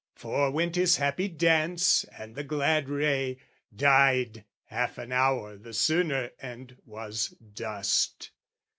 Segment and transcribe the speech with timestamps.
[0.15, 3.37] "Forwent his happy dance and the glad ray,
[3.75, 8.31] "Died half an hour the sooner and was dust.